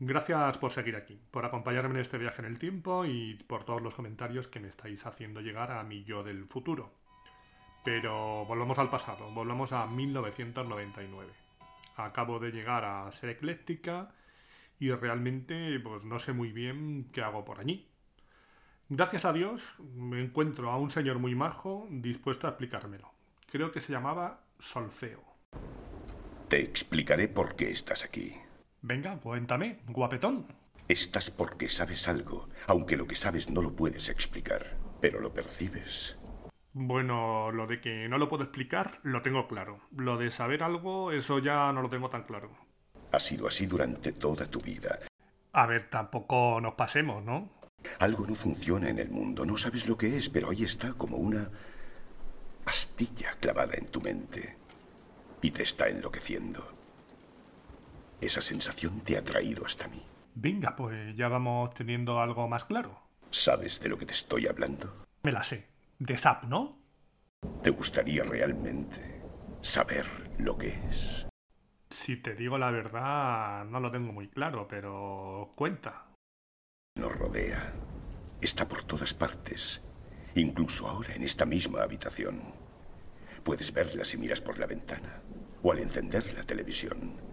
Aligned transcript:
Gracias 0.00 0.58
por 0.58 0.70
seguir 0.70 0.94
aquí, 0.94 1.20
por 1.32 1.44
acompañarme 1.44 1.94
en 1.94 2.00
este 2.00 2.18
viaje 2.18 2.40
en 2.40 2.46
el 2.46 2.58
tiempo 2.58 3.04
y 3.04 3.34
por 3.34 3.64
todos 3.64 3.82
los 3.82 3.96
comentarios 3.96 4.46
que 4.46 4.60
me 4.60 4.68
estáis 4.68 5.04
haciendo 5.04 5.40
llegar 5.40 5.72
a 5.72 5.82
mi 5.82 6.04
yo 6.04 6.22
del 6.22 6.44
futuro. 6.44 6.92
Pero 7.84 8.44
volvamos 8.46 8.78
al 8.78 8.90
pasado, 8.90 9.28
volvamos 9.32 9.72
a 9.72 9.86
1999. 9.86 11.32
Acabo 11.96 12.38
de 12.38 12.52
llegar 12.52 12.84
a 12.84 13.10
ser 13.10 13.30
ecléctica 13.30 14.12
y 14.78 14.92
realmente 14.92 15.80
pues 15.80 16.04
no 16.04 16.20
sé 16.20 16.32
muy 16.32 16.52
bien 16.52 17.08
qué 17.12 17.22
hago 17.22 17.44
por 17.44 17.58
allí. 17.58 17.88
Gracias 18.88 19.24
a 19.24 19.32
Dios 19.32 19.80
me 19.80 20.22
encuentro 20.22 20.70
a 20.70 20.78
un 20.78 20.90
señor 20.90 21.18
muy 21.18 21.34
majo 21.34 21.88
dispuesto 21.90 22.46
a 22.46 22.50
explicármelo. 22.50 23.10
Creo 23.50 23.72
que 23.72 23.80
se 23.80 23.92
llamaba 23.92 24.44
Solfeo. 24.60 25.24
Te 26.48 26.60
explicaré 26.60 27.26
por 27.26 27.56
qué 27.56 27.72
estás 27.72 28.04
aquí. 28.04 28.36
Venga, 28.82 29.18
cuéntame, 29.18 29.80
guapetón. 29.88 30.46
Estás 30.86 31.30
porque 31.30 31.68
sabes 31.68 32.08
algo, 32.08 32.48
aunque 32.66 32.96
lo 32.96 33.06
que 33.06 33.16
sabes 33.16 33.50
no 33.50 33.60
lo 33.60 33.74
puedes 33.74 34.08
explicar, 34.08 34.76
pero 35.00 35.20
lo 35.20 35.34
percibes. 35.34 36.16
Bueno, 36.72 37.50
lo 37.50 37.66
de 37.66 37.80
que 37.80 38.08
no 38.08 38.18
lo 38.18 38.28
puedo 38.28 38.44
explicar, 38.44 39.00
lo 39.02 39.20
tengo 39.20 39.48
claro. 39.48 39.80
Lo 39.96 40.16
de 40.16 40.30
saber 40.30 40.62
algo, 40.62 41.12
eso 41.12 41.40
ya 41.40 41.72
no 41.72 41.82
lo 41.82 41.90
tengo 41.90 42.08
tan 42.08 42.22
claro. 42.22 42.50
Ha 43.10 43.18
sido 43.18 43.48
así 43.48 43.66
durante 43.66 44.12
toda 44.12 44.46
tu 44.46 44.60
vida. 44.60 45.00
A 45.52 45.66
ver, 45.66 45.90
tampoco 45.90 46.60
nos 46.60 46.74
pasemos, 46.74 47.24
¿no? 47.24 47.50
Algo 47.98 48.26
no 48.26 48.34
funciona 48.34 48.88
en 48.88 48.98
el 48.98 49.10
mundo, 49.10 49.44
no 49.44 49.56
sabes 49.56 49.88
lo 49.88 49.98
que 49.98 50.16
es, 50.16 50.28
pero 50.28 50.50
ahí 50.50 50.62
está 50.62 50.92
como 50.92 51.16
una 51.16 51.50
astilla 52.64 53.32
clavada 53.40 53.74
en 53.74 53.86
tu 53.86 54.00
mente 54.00 54.56
y 55.42 55.50
te 55.50 55.62
está 55.62 55.88
enloqueciendo. 55.88 56.77
Esa 58.20 58.40
sensación 58.40 59.00
te 59.00 59.16
ha 59.16 59.24
traído 59.24 59.64
hasta 59.64 59.88
mí. 59.88 60.02
Venga, 60.34 60.76
pues 60.76 61.14
ya 61.14 61.28
vamos 61.28 61.74
teniendo 61.74 62.20
algo 62.20 62.48
más 62.48 62.64
claro. 62.64 63.00
¿Sabes 63.30 63.80
de 63.80 63.88
lo 63.88 63.98
que 63.98 64.06
te 64.06 64.12
estoy 64.12 64.46
hablando? 64.46 65.04
Me 65.22 65.32
la 65.32 65.42
sé. 65.42 65.68
De 65.98 66.16
SAP, 66.16 66.44
¿no? 66.44 66.78
¿Te 67.62 67.70
gustaría 67.70 68.24
realmente 68.24 69.22
saber 69.60 70.06
lo 70.38 70.56
que 70.56 70.78
es? 70.88 71.26
Si 71.90 72.16
te 72.16 72.34
digo 72.34 72.58
la 72.58 72.70
verdad, 72.70 73.64
no 73.64 73.80
lo 73.80 73.90
tengo 73.90 74.12
muy 74.12 74.28
claro, 74.28 74.66
pero 74.68 75.52
cuenta. 75.56 76.06
Nos 76.96 77.16
rodea. 77.16 77.72
Está 78.40 78.68
por 78.68 78.82
todas 78.82 79.14
partes. 79.14 79.80
Incluso 80.34 80.88
ahora 80.88 81.14
en 81.14 81.22
esta 81.22 81.46
misma 81.46 81.82
habitación. 81.82 82.54
Puedes 83.42 83.72
verla 83.72 84.04
si 84.04 84.18
miras 84.18 84.40
por 84.40 84.58
la 84.58 84.66
ventana 84.66 85.22
o 85.62 85.72
al 85.72 85.78
encender 85.80 86.32
la 86.34 86.42
televisión. 86.42 87.27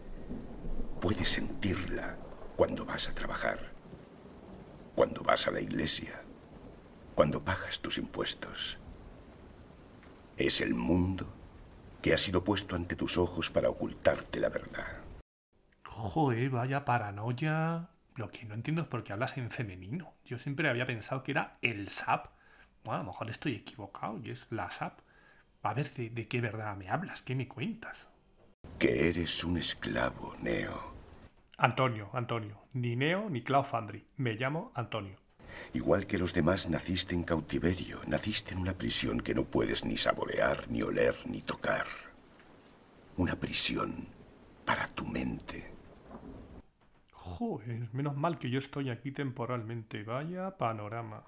Puedes 1.05 1.29
sentirla 1.29 2.17
cuando 2.55 2.83
vas 2.83 3.07
a 3.07 3.13
trabajar, 3.13 3.59
cuando 4.95 5.21
vas 5.21 5.47
a 5.47 5.51
la 5.51 5.61
iglesia, 5.61 6.19
cuando 7.13 7.45
pagas 7.45 7.79
tus 7.79 7.99
impuestos. 7.99 8.79
Es 10.35 10.61
el 10.61 10.73
mundo 10.73 11.31
que 12.01 12.15
ha 12.15 12.17
sido 12.17 12.43
puesto 12.43 12.75
ante 12.75 12.95
tus 12.95 13.19
ojos 13.19 13.51
para 13.51 13.69
ocultarte 13.69 14.39
la 14.39 14.49
verdad. 14.49 15.03
Joder, 15.83 16.49
vaya 16.49 16.85
paranoia. 16.85 17.91
Lo 18.15 18.31
que 18.31 18.45
no 18.45 18.55
entiendo 18.55 18.81
es 18.81 18.87
por 18.87 19.03
qué 19.03 19.13
hablas 19.13 19.37
en 19.37 19.51
femenino. 19.51 20.15
Yo 20.25 20.39
siempre 20.39 20.67
había 20.69 20.87
pensado 20.87 21.21
que 21.21 21.33
era 21.33 21.59
el 21.61 21.89
SAP. 21.89 22.31
Bueno, 22.83 23.01
a 23.01 23.03
lo 23.03 23.11
mejor 23.11 23.29
estoy 23.29 23.53
equivocado 23.53 24.19
y 24.23 24.31
es 24.31 24.47
la 24.49 24.71
SAP. 24.71 25.01
A 25.61 25.75
ver, 25.75 25.87
¿de, 25.93 26.09
de 26.09 26.27
qué 26.27 26.41
verdad 26.41 26.75
me 26.75 26.89
hablas? 26.89 27.21
¿Qué 27.21 27.35
me 27.35 27.47
cuentas? 27.47 28.09
Que 28.79 29.09
eres 29.09 29.43
un 29.43 29.59
esclavo, 29.59 30.35
Neo. 30.41 30.94
Antonio, 31.57 32.09
Antonio. 32.13 32.67
Ni 32.73 32.95
Neo 32.95 33.29
ni 33.29 33.41
Clau 33.41 33.63
Fandri. 33.63 34.05
Me 34.17 34.33
llamo 34.33 34.71
Antonio. 34.75 35.17
Igual 35.73 36.05
que 36.05 36.17
los 36.17 36.33
demás, 36.33 36.69
naciste 36.69 37.15
en 37.15 37.23
cautiverio, 37.23 38.01
naciste 38.07 38.53
en 38.53 38.59
una 38.59 38.73
prisión 38.73 39.21
que 39.21 39.33
no 39.33 39.45
puedes 39.45 39.85
ni 39.85 39.95
saborear, 39.97 40.69
ni 40.69 40.81
oler, 40.81 41.15
ni 41.25 41.41
tocar. 41.41 41.85
Una 43.15 43.35
prisión 43.35 44.05
para 44.65 44.87
tu 44.89 45.05
mente. 45.05 45.71
Joder, 47.11 47.87
menos 47.93 48.17
mal 48.17 48.37
que 48.37 48.49
yo 48.49 48.59
estoy 48.59 48.89
aquí 48.89 49.11
temporalmente. 49.11 50.03
Vaya 50.03 50.57
panorama. 50.57 51.23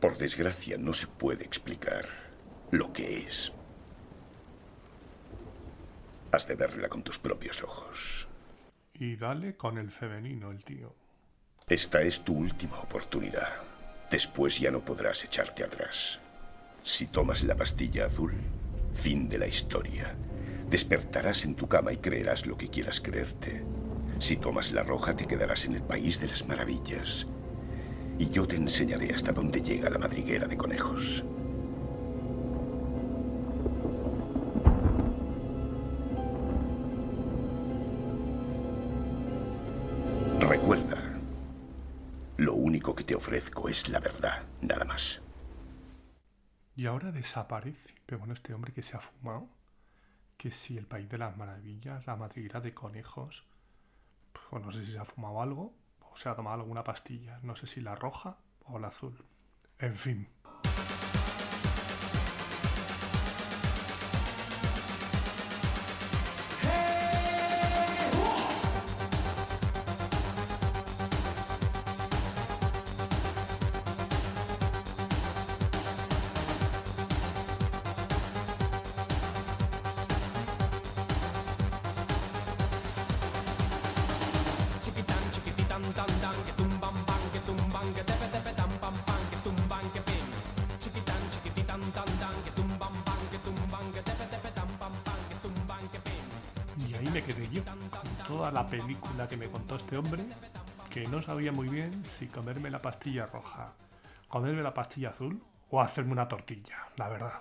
Por 0.00 0.16
desgracia, 0.18 0.78
no 0.78 0.92
se 0.92 1.08
puede 1.08 1.44
explicar 1.44 2.06
lo 2.70 2.92
que 2.92 3.26
es. 3.26 3.52
Has 6.30 6.46
de 6.46 6.54
verla 6.54 6.88
con 6.88 7.02
tus 7.02 7.18
propios 7.18 7.62
ojos. 7.64 8.27
Y 9.00 9.16
dale 9.16 9.56
con 9.56 9.78
el 9.78 9.90
femenino, 9.90 10.50
el 10.50 10.64
tío. 10.64 10.94
Esta 11.68 12.02
es 12.02 12.24
tu 12.24 12.34
última 12.34 12.80
oportunidad. 12.80 13.48
Después 14.10 14.58
ya 14.58 14.70
no 14.70 14.80
podrás 14.80 15.22
echarte 15.24 15.62
atrás. 15.62 16.18
Si 16.82 17.06
tomas 17.06 17.44
la 17.44 17.54
pastilla 17.54 18.06
azul, 18.06 18.32
fin 18.92 19.28
de 19.28 19.38
la 19.38 19.46
historia. 19.46 20.16
Despertarás 20.68 21.44
en 21.44 21.54
tu 21.54 21.68
cama 21.68 21.92
y 21.92 21.98
creerás 21.98 22.46
lo 22.46 22.56
que 22.56 22.70
quieras 22.70 23.00
creerte. 23.00 23.62
Si 24.18 24.36
tomas 24.36 24.72
la 24.72 24.82
roja, 24.82 25.14
te 25.14 25.26
quedarás 25.26 25.64
en 25.66 25.74
el 25.74 25.82
país 25.82 26.20
de 26.20 26.26
las 26.26 26.48
maravillas. 26.48 27.26
Y 28.18 28.30
yo 28.30 28.48
te 28.48 28.56
enseñaré 28.56 29.14
hasta 29.14 29.32
dónde 29.32 29.62
llega 29.62 29.90
la 29.90 29.98
madriguera 29.98 30.48
de 30.48 30.56
conejos. 30.56 31.24
Único 42.78 42.94
que 42.94 43.02
te 43.02 43.16
ofrezco 43.16 43.68
es 43.68 43.88
la 43.88 43.98
verdad, 43.98 44.44
nada 44.60 44.84
más. 44.84 45.20
Y 46.76 46.86
ahora 46.86 47.10
desaparece. 47.10 47.92
Pero 48.06 48.20
bueno, 48.20 48.34
este 48.34 48.54
hombre 48.54 48.72
que 48.72 48.82
se 48.82 48.96
ha 48.96 49.00
fumado. 49.00 49.48
Que 50.36 50.52
si 50.52 50.78
el 50.78 50.86
país 50.86 51.08
de 51.08 51.18
las 51.18 51.36
maravillas, 51.36 52.06
la 52.06 52.14
madriguera 52.14 52.60
de 52.60 52.74
conejos. 52.74 53.44
Pues 54.48 54.64
no 54.64 54.70
sé 54.70 54.84
si 54.84 54.92
se 54.92 54.98
ha 54.98 55.04
fumado 55.04 55.42
algo 55.42 55.74
o 56.02 56.16
se 56.16 56.28
ha 56.28 56.36
tomado 56.36 56.60
alguna 56.60 56.84
pastilla. 56.84 57.40
No 57.42 57.56
sé 57.56 57.66
si 57.66 57.80
la 57.80 57.96
roja 57.96 58.36
o 58.66 58.78
la 58.78 58.88
azul. 58.88 59.24
En 59.80 59.96
fin. 59.96 60.28
Ahí 97.08 97.14
me 97.14 97.22
quedé 97.22 97.48
yo, 97.48 97.62
con 97.64 98.26
toda 98.26 98.50
la 98.50 98.66
película 98.66 99.26
que 99.26 99.38
me 99.38 99.48
contó 99.48 99.76
este 99.76 99.96
hombre, 99.96 100.26
que 100.90 101.08
no 101.08 101.22
sabía 101.22 101.52
muy 101.52 101.66
bien 101.66 102.04
si 102.04 102.26
comerme 102.26 102.68
la 102.68 102.80
pastilla 102.80 103.24
roja, 103.24 103.72
comerme 104.28 104.62
la 104.62 104.74
pastilla 104.74 105.08
azul 105.08 105.42
o 105.70 105.80
hacerme 105.80 106.12
una 106.12 106.28
tortilla, 106.28 106.76
la 106.98 107.08
verdad. 107.08 107.40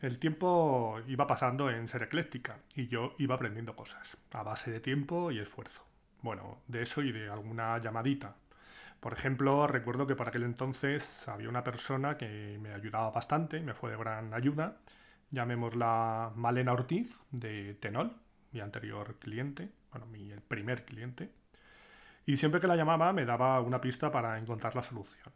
El 0.00 0.18
tiempo 0.18 0.98
iba 1.06 1.26
pasando 1.26 1.68
en 1.68 1.86
ser 1.88 2.04
ecléctica 2.04 2.60
y 2.74 2.86
yo 2.86 3.12
iba 3.18 3.34
aprendiendo 3.34 3.76
cosas, 3.76 4.16
a 4.32 4.42
base 4.42 4.70
de 4.70 4.80
tiempo 4.80 5.30
y 5.30 5.40
esfuerzo. 5.40 5.82
Bueno, 6.22 6.62
de 6.68 6.80
eso 6.80 7.02
y 7.02 7.12
de 7.12 7.28
alguna 7.28 7.76
llamadita. 7.82 8.34
Por 9.00 9.12
ejemplo, 9.12 9.66
recuerdo 9.66 10.06
que 10.06 10.16
por 10.16 10.28
aquel 10.28 10.42
entonces 10.42 11.28
había 11.28 11.48
una 11.48 11.62
persona 11.62 12.16
que 12.16 12.58
me 12.60 12.74
ayudaba 12.74 13.10
bastante, 13.10 13.60
me 13.60 13.74
fue 13.74 13.90
de 13.92 13.96
gran 13.96 14.34
ayuda, 14.34 14.78
llamémosla 15.30 16.32
Malena 16.34 16.72
Ortiz, 16.72 17.22
de 17.30 17.74
Tenol, 17.74 18.12
mi 18.52 18.60
anterior 18.60 19.16
cliente, 19.20 19.70
bueno, 19.92 20.06
mi 20.06 20.30
primer 20.48 20.84
cliente. 20.84 21.30
Y 22.26 22.36
siempre 22.36 22.60
que 22.60 22.66
la 22.66 22.76
llamaba 22.76 23.12
me 23.12 23.24
daba 23.24 23.60
una 23.60 23.80
pista 23.80 24.10
para 24.10 24.38
encontrar 24.38 24.74
la 24.74 24.82
solución. 24.82 25.32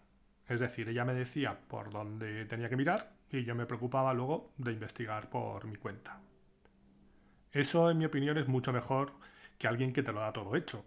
Es 0.49 0.61
decir, 0.61 0.89
ella 0.89 1.05
me 1.05 1.15
decía 1.15 1.57
por 1.69 1.91
dónde 1.91 2.45
tenía 2.47 2.69
que 2.69 2.77
mirar 2.77 3.13
y 3.31 3.45
yo 3.45 3.55
me 3.55 3.67
preocupaba 3.67 4.13
luego 4.13 4.53
de 4.59 4.73
investigar 4.73 5.31
por 5.31 5.67
mi 5.67 5.77
cuenta. 5.77 6.21
Eso, 7.53 7.91
en 7.91 7.99
mi 7.99 8.07
opinión, 8.07 8.37
es 8.39 8.49
mucho 8.49 8.73
mejor 8.73 9.13
que 9.57 9.69
alguien 9.69 9.93
que 9.93 10.03
te 10.03 10.13
lo 10.13 10.21
da 10.21 10.33
todo 10.33 10.57
hecho. 10.57 10.85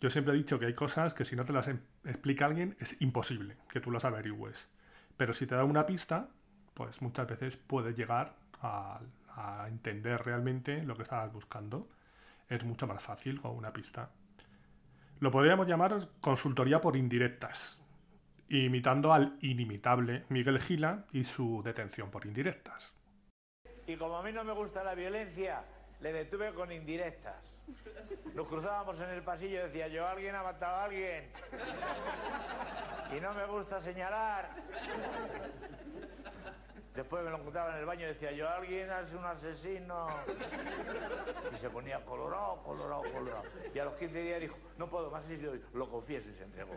Yo 0.00 0.08
siempre 0.08 0.34
he 0.34 0.36
dicho 0.36 0.58
que 0.58 0.66
hay 0.66 0.74
cosas 0.74 1.12
que 1.12 1.24
si 1.24 1.36
no 1.36 1.44
te 1.44 1.52
las 1.52 1.68
em- 1.68 1.80
explica 2.04 2.46
alguien 2.46 2.76
es 2.80 3.00
imposible 3.02 3.56
que 3.68 3.80
tú 3.80 3.90
las 3.90 4.04
averigües. 4.04 4.68
Pero 5.16 5.32
si 5.32 5.46
te 5.46 5.54
da 5.54 5.64
una 5.64 5.84
pista, 5.84 6.28
pues 6.74 7.02
muchas 7.02 7.26
veces 7.28 7.56
puedes 7.56 7.96
llegar 7.96 8.34
a, 8.62 9.00
a 9.36 9.66
entender 9.68 10.22
realmente 10.24 10.82
lo 10.84 10.96
que 10.96 11.02
estabas 11.02 11.32
buscando. 11.32 11.88
Es 12.48 12.64
mucho 12.64 12.86
más 12.86 13.02
fácil 13.02 13.40
con 13.40 13.56
una 13.56 13.72
pista. 13.72 14.10
Lo 15.20 15.30
podríamos 15.30 15.66
llamar 15.68 16.08
consultoría 16.22 16.80
por 16.80 16.96
indirectas, 16.96 17.78
imitando 18.48 19.12
al 19.12 19.36
inimitable 19.42 20.24
Miguel 20.30 20.58
Gila 20.60 21.04
y 21.12 21.24
su 21.24 21.62
detención 21.62 22.10
por 22.10 22.24
indirectas. 22.24 22.94
Y 23.86 23.96
como 23.96 24.16
a 24.16 24.22
mí 24.22 24.32
no 24.32 24.44
me 24.44 24.54
gusta 24.54 24.82
la 24.82 24.94
violencia, 24.94 25.62
le 26.00 26.12
detuve 26.12 26.52
con 26.54 26.72
indirectas. 26.72 27.54
Nos 28.34 28.48
cruzábamos 28.48 28.98
en 29.00 29.10
el 29.10 29.22
pasillo 29.22 29.60
y 29.60 29.62
decía 29.68 29.88
yo, 29.88 30.06
alguien 30.06 30.34
ha 30.34 30.42
matado 30.42 30.76
a 30.76 30.84
alguien. 30.84 31.30
Y 33.16 33.20
no 33.20 33.34
me 33.34 33.46
gusta 33.46 33.80
señalar. 33.80 34.50
Después 36.94 37.22
me 37.24 37.30
lo 37.30 37.38
encontraba 37.38 37.72
en 37.72 37.78
el 37.78 37.86
baño 37.86 38.04
y 38.06 38.08
decía 38.08 38.32
yo, 38.32 38.48
alguien 38.48 38.88
es 38.90 39.12
un 39.12 39.24
asesino. 39.24 40.08
Y 41.54 41.56
se 41.56 41.70
ponía 41.70 42.04
colorado, 42.04 42.62
colorado, 42.62 43.02
colorado. 43.02 43.44
Y 43.74 43.78
a 43.78 43.84
los 43.84 43.94
15 43.94 44.22
días 44.22 44.40
dijo, 44.40 44.56
no 44.76 44.88
puedo 44.88 45.10
más, 45.10 45.22
y 45.30 45.38
yo 45.38 45.52
lo 45.74 45.88
confieso 45.88 46.28
y 46.28 46.34
se 46.34 46.44
entregó. 46.44 46.76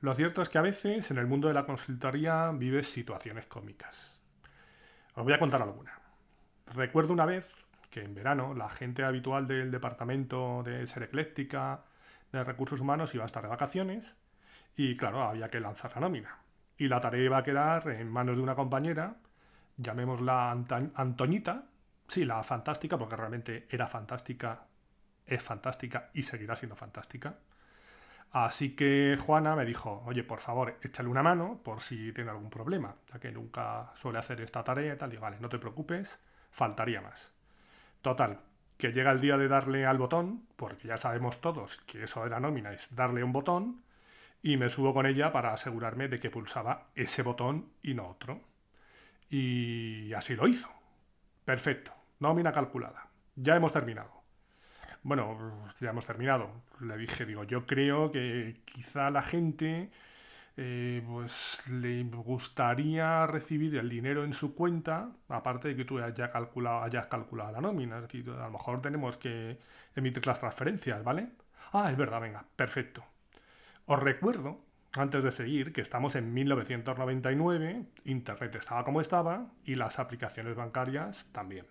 Lo 0.00 0.14
cierto 0.14 0.42
es 0.42 0.48
que 0.48 0.58
a 0.58 0.62
veces 0.62 1.10
en 1.12 1.18
el 1.18 1.26
mundo 1.26 1.46
de 1.46 1.54
la 1.54 1.64
consultoría 1.64 2.50
vives 2.52 2.88
situaciones 2.88 3.46
cómicas. 3.46 4.20
Os 5.14 5.22
voy 5.22 5.32
a 5.32 5.38
contar 5.38 5.62
alguna. 5.62 6.00
Recuerdo 6.66 7.12
una 7.12 7.26
vez 7.26 7.61
que 7.92 8.02
en 8.02 8.14
verano 8.14 8.54
la 8.54 8.70
gente 8.70 9.04
habitual 9.04 9.46
del 9.46 9.70
departamento 9.70 10.62
de 10.64 10.86
ser 10.86 11.04
ecléctica 11.04 11.84
de 12.32 12.42
recursos 12.42 12.80
humanos 12.80 13.14
iba 13.14 13.22
a 13.22 13.26
estar 13.26 13.42
de 13.42 13.50
vacaciones 13.50 14.16
y 14.74 14.96
claro, 14.96 15.22
había 15.22 15.50
que 15.50 15.60
lanzar 15.60 15.92
la 15.94 16.00
nómina. 16.00 16.38
Y 16.78 16.88
la 16.88 17.00
tarea 17.00 17.22
iba 17.22 17.36
a 17.36 17.42
quedar 17.42 17.88
en 17.90 18.10
manos 18.10 18.38
de 18.38 18.42
una 18.42 18.54
compañera, 18.54 19.16
llamémosla 19.76 20.50
Antoñita, 20.50 21.66
sí, 22.08 22.24
la 22.24 22.42
fantástica, 22.42 22.96
porque 22.96 23.14
realmente 23.14 23.66
era 23.68 23.86
fantástica, 23.86 24.66
es 25.26 25.42
fantástica 25.42 26.08
y 26.14 26.22
seguirá 26.22 26.56
siendo 26.56 26.74
fantástica. 26.74 27.36
Así 28.30 28.74
que 28.74 29.18
Juana 29.20 29.54
me 29.54 29.66
dijo, 29.66 30.02
oye, 30.06 30.24
por 30.24 30.40
favor, 30.40 30.78
échale 30.80 31.10
una 31.10 31.22
mano 31.22 31.60
por 31.62 31.82
si 31.82 32.10
tiene 32.14 32.30
algún 32.30 32.48
problema, 32.48 32.96
ya 33.12 33.20
que 33.20 33.30
nunca 33.30 33.92
suele 33.94 34.18
hacer 34.18 34.40
esta 34.40 34.64
tarea 34.64 34.94
y 34.94 34.96
tal. 34.96 35.10
Digo, 35.10 35.20
vale, 35.20 35.36
no 35.38 35.50
te 35.50 35.58
preocupes, 35.58 36.18
faltaría 36.50 37.02
más. 37.02 37.41
Total, 38.02 38.40
que 38.76 38.92
llega 38.92 39.12
el 39.12 39.20
día 39.20 39.36
de 39.36 39.48
darle 39.48 39.86
al 39.86 39.98
botón, 39.98 40.46
porque 40.56 40.88
ya 40.88 40.96
sabemos 40.96 41.40
todos 41.40 41.78
que 41.86 42.02
eso 42.02 42.24
de 42.24 42.30
la 42.30 42.40
nómina 42.40 42.72
es 42.72 42.94
darle 42.94 43.22
un 43.24 43.32
botón, 43.32 43.82
y 44.42 44.56
me 44.56 44.68
subo 44.68 44.92
con 44.92 45.06
ella 45.06 45.32
para 45.32 45.52
asegurarme 45.52 46.08
de 46.08 46.18
que 46.18 46.30
pulsaba 46.30 46.88
ese 46.96 47.22
botón 47.22 47.70
y 47.82 47.94
no 47.94 48.08
otro. 48.08 48.40
Y 49.30 50.12
así 50.14 50.34
lo 50.34 50.48
hizo. 50.48 50.68
Perfecto, 51.44 51.92
nómina 52.18 52.52
calculada. 52.52 53.08
Ya 53.36 53.54
hemos 53.54 53.72
terminado. 53.72 54.10
Bueno, 55.04 55.64
ya 55.80 55.90
hemos 55.90 56.06
terminado. 56.06 56.50
Le 56.80 56.96
dije, 56.96 57.24
digo, 57.24 57.44
yo 57.44 57.66
creo 57.66 58.10
que 58.10 58.62
quizá 58.64 59.10
la 59.10 59.22
gente 59.22 59.90
eh, 60.56 61.02
pues 61.06 61.66
le 61.70 62.02
gustaría 62.04 63.26
recibir 63.26 63.76
el 63.76 63.88
dinero 63.88 64.24
en 64.24 64.32
su 64.32 64.54
cuenta, 64.54 65.10
aparte 65.28 65.68
de 65.68 65.76
que 65.76 65.84
tú 65.84 65.98
hayas 65.98 66.30
calculado, 66.30 66.82
hayas 66.82 67.06
calculado 67.06 67.52
la 67.52 67.60
nómina. 67.60 67.96
Es 67.96 68.02
decir, 68.02 68.28
a 68.30 68.44
lo 68.44 68.50
mejor 68.50 68.82
tenemos 68.82 69.16
que 69.16 69.58
emitir 69.94 70.26
las 70.26 70.40
transferencias, 70.40 71.02
¿vale? 71.02 71.30
Ah, 71.72 71.90
es 71.90 71.96
verdad, 71.96 72.20
venga, 72.20 72.44
perfecto. 72.54 73.04
Os 73.86 73.98
recuerdo, 73.98 74.60
antes 74.92 75.24
de 75.24 75.32
seguir, 75.32 75.72
que 75.72 75.80
estamos 75.80 76.16
en 76.16 76.34
1999, 76.34 77.86
Internet 78.04 78.54
estaba 78.56 78.84
como 78.84 79.00
estaba 79.00 79.46
y 79.64 79.74
las 79.74 79.98
aplicaciones 79.98 80.54
bancarias 80.54 81.30
también. 81.32 81.66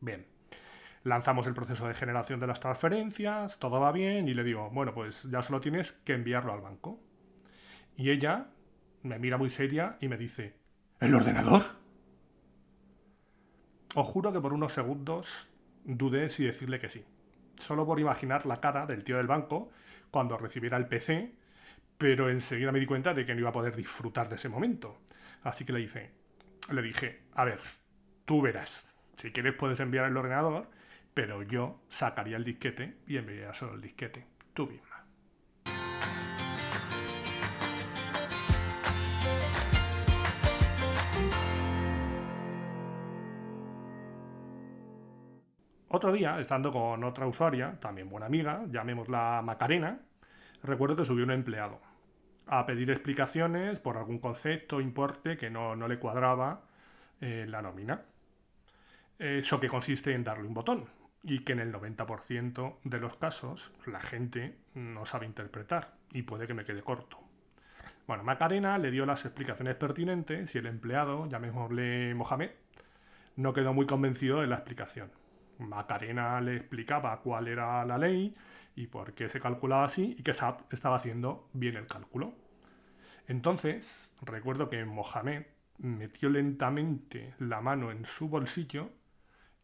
Bien. 0.00 0.26
Lanzamos 1.04 1.46
el 1.46 1.54
proceso 1.54 1.86
de 1.88 1.94
generación 1.94 2.40
de 2.40 2.46
las 2.46 2.60
transferencias, 2.60 3.58
todo 3.58 3.80
va 3.80 3.92
bien 3.92 4.28
y 4.28 4.34
le 4.34 4.44
digo, 4.44 4.70
bueno, 4.70 4.94
pues 4.94 5.24
ya 5.24 5.42
solo 5.42 5.60
tienes 5.60 5.92
que 5.92 6.14
enviarlo 6.14 6.52
al 6.52 6.60
banco. 6.60 7.00
Y 7.96 8.10
ella 8.10 8.48
me 9.02 9.18
mira 9.18 9.36
muy 9.36 9.50
seria 9.50 9.96
y 10.00 10.08
me 10.08 10.16
dice, 10.16 10.54
¿el 11.00 11.14
ordenador? 11.14 11.62
Os 13.94 14.06
juro 14.06 14.32
que 14.32 14.40
por 14.40 14.52
unos 14.52 14.72
segundos 14.72 15.48
dudé 15.84 16.30
si 16.30 16.44
decirle 16.44 16.80
que 16.80 16.88
sí. 16.88 17.04
Solo 17.58 17.86
por 17.86 18.00
imaginar 18.00 18.46
la 18.46 18.60
cara 18.60 18.86
del 18.86 19.04
tío 19.04 19.18
del 19.18 19.26
banco 19.26 19.70
cuando 20.10 20.38
recibiera 20.38 20.76
el 20.76 20.86
PC, 20.86 21.32
pero 21.98 22.30
enseguida 22.30 22.72
me 22.72 22.80
di 22.80 22.86
cuenta 22.86 23.14
de 23.14 23.24
que 23.26 23.34
no 23.34 23.40
iba 23.40 23.50
a 23.50 23.52
poder 23.52 23.76
disfrutar 23.76 24.28
de 24.28 24.36
ese 24.36 24.48
momento. 24.48 24.98
Así 25.42 25.64
que 25.64 25.72
le 25.72 25.80
dije, 25.80 26.10
le 26.70 26.82
dije, 26.82 27.20
a 27.34 27.44
ver, 27.44 27.60
tú 28.24 28.40
verás. 28.40 28.88
Si 29.16 29.30
quieres 29.30 29.54
puedes 29.54 29.80
enviar 29.80 30.06
el 30.06 30.16
ordenador, 30.16 30.68
pero 31.14 31.42
yo 31.42 31.80
sacaría 31.88 32.36
el 32.36 32.44
disquete 32.44 32.96
y 33.06 33.18
enviaría 33.18 33.52
solo 33.52 33.74
el 33.74 33.80
disquete, 33.80 34.26
tú. 34.54 34.70
Otro 45.94 46.10
día, 46.10 46.40
estando 46.40 46.72
con 46.72 47.04
otra 47.04 47.26
usuaria, 47.26 47.78
también 47.78 48.08
buena 48.08 48.24
amiga, 48.24 48.62
llamémosla 48.70 49.42
Macarena, 49.44 50.00
recuerdo 50.62 50.96
que 50.96 51.04
subió 51.04 51.22
un 51.22 51.32
empleado 51.32 51.82
a 52.46 52.64
pedir 52.64 52.90
explicaciones 52.90 53.78
por 53.78 53.98
algún 53.98 54.18
concepto 54.18 54.80
importe 54.80 55.36
que 55.36 55.50
no, 55.50 55.76
no 55.76 55.88
le 55.88 55.98
cuadraba 55.98 56.62
en 57.20 57.50
la 57.50 57.60
nómina. 57.60 58.00
Eso 59.18 59.60
que 59.60 59.68
consiste 59.68 60.14
en 60.14 60.24
darle 60.24 60.48
un 60.48 60.54
botón 60.54 60.86
y 61.24 61.40
que 61.40 61.52
en 61.52 61.60
el 61.60 61.70
90% 61.70 62.76
de 62.84 62.98
los 62.98 63.16
casos 63.16 63.70
la 63.84 64.00
gente 64.00 64.56
no 64.72 65.04
sabe 65.04 65.26
interpretar 65.26 65.92
y 66.10 66.22
puede 66.22 66.46
que 66.46 66.54
me 66.54 66.64
quede 66.64 66.80
corto. 66.80 67.18
Bueno, 68.06 68.24
Macarena 68.24 68.78
le 68.78 68.90
dio 68.90 69.04
las 69.04 69.26
explicaciones 69.26 69.74
pertinentes 69.74 70.54
y 70.54 70.58
el 70.58 70.68
empleado, 70.68 71.28
llamémosle 71.28 72.14
Mohamed, 72.14 72.52
no 73.36 73.52
quedó 73.52 73.74
muy 73.74 73.84
convencido 73.84 74.40
de 74.40 74.46
la 74.46 74.54
explicación. 74.54 75.10
Macarena 75.68 76.40
le 76.40 76.56
explicaba 76.56 77.20
cuál 77.20 77.48
era 77.48 77.84
la 77.84 77.98
ley 77.98 78.34
y 78.74 78.86
por 78.86 79.14
qué 79.14 79.28
se 79.28 79.40
calculaba 79.40 79.84
así 79.84 80.16
y 80.18 80.22
que 80.22 80.34
SAP 80.34 80.72
estaba 80.72 80.96
haciendo 80.96 81.48
bien 81.52 81.76
el 81.76 81.86
cálculo. 81.86 82.34
Entonces, 83.28 84.14
recuerdo 84.22 84.68
que 84.68 84.84
Mohamed 84.84 85.44
metió 85.78 86.28
lentamente 86.28 87.34
la 87.38 87.60
mano 87.60 87.90
en 87.90 88.04
su 88.04 88.28
bolsillo 88.28 88.90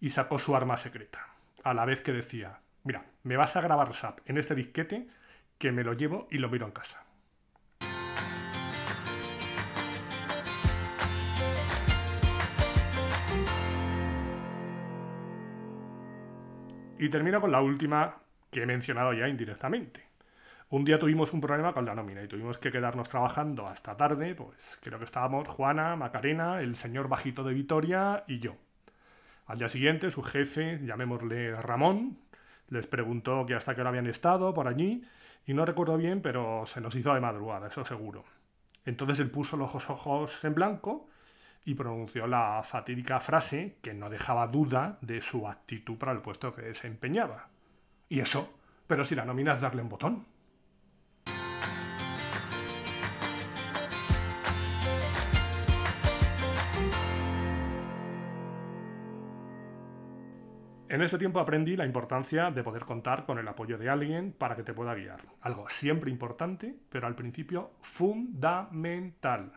y 0.00 0.10
sacó 0.10 0.38
su 0.38 0.54
arma 0.54 0.76
secreta, 0.76 1.26
a 1.64 1.74
la 1.74 1.84
vez 1.84 2.02
que 2.02 2.12
decía, 2.12 2.60
mira, 2.84 3.04
me 3.24 3.36
vas 3.36 3.56
a 3.56 3.60
grabar 3.60 3.94
SAP 3.94 4.20
en 4.26 4.38
este 4.38 4.54
disquete 4.54 5.08
que 5.58 5.72
me 5.72 5.84
lo 5.84 5.92
llevo 5.92 6.28
y 6.30 6.38
lo 6.38 6.48
miro 6.48 6.66
en 6.66 6.72
casa. 6.72 7.07
Y 16.98 17.08
termino 17.08 17.40
con 17.40 17.52
la 17.52 17.60
última 17.60 18.16
que 18.50 18.62
he 18.62 18.66
mencionado 18.66 19.12
ya 19.12 19.28
indirectamente. 19.28 20.02
Un 20.70 20.84
día 20.84 20.98
tuvimos 20.98 21.32
un 21.32 21.40
problema 21.40 21.72
con 21.72 21.86
la 21.86 21.94
nómina 21.94 22.22
y 22.22 22.28
tuvimos 22.28 22.58
que 22.58 22.70
quedarnos 22.70 23.08
trabajando 23.08 23.66
hasta 23.66 23.96
tarde, 23.96 24.34
pues 24.34 24.78
creo 24.82 24.98
que 24.98 25.04
estábamos 25.04 25.48
Juana, 25.48 25.96
Macarena, 25.96 26.60
el 26.60 26.76
señor 26.76 27.08
bajito 27.08 27.42
de 27.44 27.54
Vitoria 27.54 28.24
y 28.26 28.38
yo. 28.38 28.54
Al 29.46 29.58
día 29.58 29.68
siguiente 29.68 30.10
su 30.10 30.22
jefe, 30.22 30.78
llamémosle 30.84 31.56
Ramón, 31.56 32.18
les 32.68 32.86
preguntó 32.86 33.46
que 33.46 33.54
hasta 33.54 33.74
qué 33.74 33.80
hora 33.80 33.90
habían 33.90 34.06
estado 34.08 34.52
por 34.52 34.68
allí 34.68 35.04
y 35.46 35.54
no 35.54 35.64
recuerdo 35.64 35.96
bien, 35.96 36.20
pero 36.20 36.66
se 36.66 36.82
nos 36.82 36.94
hizo 36.94 37.14
de 37.14 37.20
madrugada, 37.20 37.68
eso 37.68 37.84
seguro. 37.84 38.24
Entonces 38.84 39.20
él 39.20 39.30
puso 39.30 39.56
los 39.56 39.74
ojos 39.74 40.44
en 40.44 40.54
blanco 40.54 41.08
y 41.64 41.74
pronunció 41.74 42.26
la 42.26 42.62
fatídica 42.62 43.20
frase 43.20 43.76
que 43.82 43.94
no 43.94 44.08
dejaba 44.08 44.46
duda 44.46 44.98
de 45.00 45.20
su 45.20 45.46
actitud 45.46 45.96
para 45.96 46.12
el 46.12 46.20
puesto 46.20 46.54
que 46.54 46.62
desempeñaba. 46.62 47.48
¿Y 48.08 48.20
eso? 48.20 48.54
Pero 48.86 49.04
si 49.04 49.14
la 49.14 49.24
nómina 49.24 49.54
es 49.54 49.60
darle 49.60 49.82
un 49.82 49.88
botón. 49.88 50.26
En 60.90 61.02
ese 61.02 61.18
tiempo 61.18 61.38
aprendí 61.38 61.76
la 61.76 61.84
importancia 61.84 62.50
de 62.50 62.62
poder 62.62 62.86
contar 62.86 63.26
con 63.26 63.38
el 63.38 63.46
apoyo 63.46 63.76
de 63.76 63.90
alguien 63.90 64.32
para 64.32 64.56
que 64.56 64.62
te 64.62 64.72
pueda 64.72 64.94
guiar. 64.94 65.20
Algo 65.42 65.68
siempre 65.68 66.10
importante, 66.10 66.74
pero 66.88 67.06
al 67.06 67.14
principio 67.14 67.72
fundamental. 67.82 69.52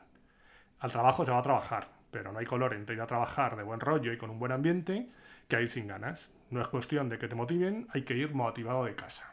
Al 0.82 0.92
trabajo 0.92 1.24
se 1.24 1.32
va 1.32 1.38
a 1.38 1.44
trabajar, 1.44 1.90
pero 2.10 2.32
no 2.32 2.40
hay 2.40 2.46
color 2.48 2.74
entre 2.74 2.96
ir 2.96 3.02
a 3.02 3.08
trabajar 3.08 3.56
de 3.56 3.62
buen 3.62 3.80
rollo 3.80 4.12
y 4.12 4.18
con 4.18 4.32
un 4.32 4.40
buen 4.40 4.52
ambiente 4.52 5.10
que 5.48 5.62
ir 5.62 5.70
sin 5.70 5.88
ganas. 5.88 6.32
No 6.50 6.60
es 6.60 6.68
cuestión 6.68 7.08
de 7.08 7.20
que 7.20 7.28
te 7.28 7.36
motiven, 7.36 7.88
hay 7.94 8.02
que 8.02 8.16
ir 8.16 8.34
motivado 8.34 8.86
de 8.86 8.96
casa. 8.96 9.32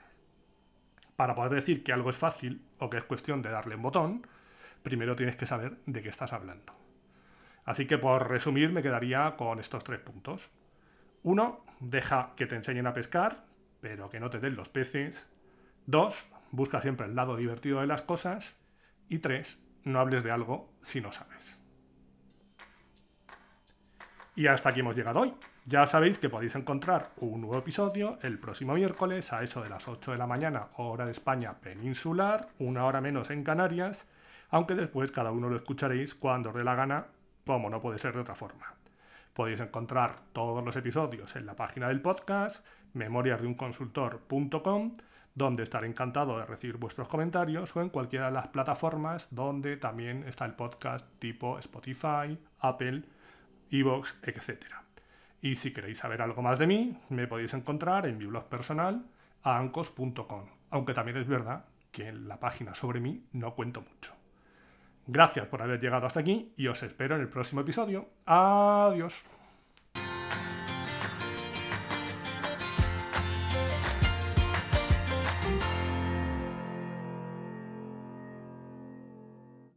Para 1.16 1.34
poder 1.34 1.54
decir 1.54 1.82
que 1.82 1.94
algo 1.94 2.10
es 2.10 2.16
fácil 2.16 2.62
o 2.78 2.90
que 2.90 2.98
es 2.98 3.04
cuestión 3.04 3.40
de 3.40 3.50
darle 3.50 3.76
un 3.76 3.82
botón, 3.82 4.26
primero 4.82 5.16
tienes 5.16 5.36
que 5.36 5.46
saber 5.46 5.78
de 5.86 6.02
qué 6.02 6.10
estás 6.10 6.34
hablando. 6.34 6.74
Así 7.64 7.86
que 7.86 7.96
por 7.96 8.28
resumir 8.28 8.70
me 8.70 8.82
quedaría 8.82 9.34
con 9.36 9.58
estos 9.58 9.84
tres 9.84 10.00
puntos. 10.00 10.50
Uno, 11.22 11.64
deja 11.80 12.32
que 12.36 12.46
te 12.46 12.56
enseñen 12.56 12.86
a 12.86 12.92
pescar, 12.92 13.46
pero 13.80 14.10
que 14.10 14.20
no 14.20 14.28
te 14.28 14.38
den 14.38 14.54
los 14.54 14.68
peces. 14.68 15.26
Dos, 15.86 16.28
busca 16.50 16.82
siempre 16.82 17.06
el 17.06 17.14
lado 17.14 17.36
divertido 17.36 17.80
de 17.80 17.86
las 17.86 18.02
cosas. 18.02 18.58
Y 19.08 19.20
tres, 19.20 19.66
no 19.84 20.00
hables 20.00 20.24
de 20.24 20.30
algo 20.30 20.72
si 20.82 21.00
no 21.00 21.12
sabes. 21.12 21.60
Y 24.34 24.46
hasta 24.46 24.68
aquí 24.68 24.80
hemos 24.80 24.94
llegado 24.94 25.20
hoy. 25.20 25.34
Ya 25.64 25.86
sabéis 25.86 26.18
que 26.18 26.30
podéis 26.30 26.54
encontrar 26.54 27.10
un 27.16 27.40
nuevo 27.40 27.58
episodio 27.58 28.18
el 28.22 28.38
próximo 28.38 28.74
miércoles 28.74 29.32
a 29.32 29.42
eso 29.42 29.62
de 29.62 29.68
las 29.68 29.88
8 29.88 30.12
de 30.12 30.18
la 30.18 30.26
mañana, 30.26 30.68
hora 30.76 31.04
de 31.04 31.10
España 31.10 31.54
peninsular, 31.60 32.48
una 32.58 32.86
hora 32.86 33.00
menos 33.00 33.30
en 33.30 33.44
Canarias, 33.44 34.08
aunque 34.48 34.74
después 34.74 35.12
cada 35.12 35.32
uno 35.32 35.48
lo 35.48 35.56
escucharéis 35.56 36.14
cuando 36.14 36.50
os 36.50 36.54
dé 36.54 36.64
la 36.64 36.74
gana, 36.74 37.08
como 37.44 37.68
no 37.68 37.80
puede 37.80 37.98
ser 37.98 38.14
de 38.14 38.20
otra 38.20 38.34
forma. 38.34 38.74
Podéis 39.34 39.60
encontrar 39.60 40.20
todos 40.32 40.64
los 40.64 40.76
episodios 40.76 41.36
en 41.36 41.44
la 41.44 41.54
página 41.54 41.88
del 41.88 42.00
podcast, 42.00 42.64
memoriasdeunconsultor.com, 42.94 44.96
donde 45.38 45.62
estaré 45.62 45.86
encantado 45.86 46.36
de 46.38 46.44
recibir 46.44 46.76
vuestros 46.76 47.08
comentarios 47.08 47.74
o 47.74 47.80
en 47.80 47.88
cualquiera 47.88 48.26
de 48.26 48.32
las 48.32 48.48
plataformas 48.48 49.28
donde 49.30 49.76
también 49.76 50.24
está 50.26 50.44
el 50.44 50.54
podcast 50.54 51.06
tipo 51.18 51.58
Spotify, 51.58 52.36
Apple, 52.58 53.04
Evox, 53.70 54.18
etc. 54.24 54.66
Y 55.40 55.56
si 55.56 55.72
queréis 55.72 55.98
saber 55.98 56.20
algo 56.20 56.42
más 56.42 56.58
de 56.58 56.66
mí, 56.66 56.98
me 57.08 57.28
podéis 57.28 57.54
encontrar 57.54 58.06
en 58.06 58.18
mi 58.18 58.26
blog 58.26 58.48
personal 58.48 59.06
ancos.com, 59.44 60.46
aunque 60.70 60.94
también 60.94 61.16
es 61.16 61.28
verdad 61.28 61.64
que 61.92 62.08
en 62.08 62.28
la 62.28 62.40
página 62.40 62.74
sobre 62.74 63.00
mí 63.00 63.24
no 63.32 63.54
cuento 63.54 63.80
mucho. 63.80 64.14
Gracias 65.06 65.46
por 65.46 65.62
haber 65.62 65.80
llegado 65.80 66.06
hasta 66.06 66.20
aquí 66.20 66.52
y 66.56 66.66
os 66.66 66.82
espero 66.82 67.14
en 67.14 67.22
el 67.22 67.28
próximo 67.28 67.62
episodio. 67.62 68.08
Adiós. 68.26 69.37